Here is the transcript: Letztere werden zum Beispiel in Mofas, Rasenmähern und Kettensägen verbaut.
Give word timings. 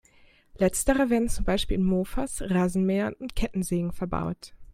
Letztere 0.55 1.11
werden 1.11 1.29
zum 1.29 1.45
Beispiel 1.45 1.75
in 1.77 1.83
Mofas, 1.83 2.41
Rasenmähern 2.41 3.13
und 3.13 3.35
Kettensägen 3.35 3.91
verbaut. 3.93 4.51